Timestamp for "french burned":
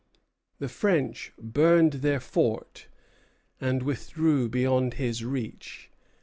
0.67-1.93